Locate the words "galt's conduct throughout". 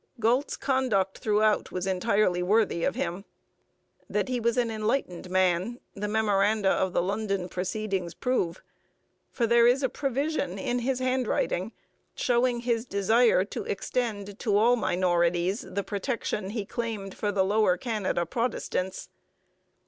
0.19-1.71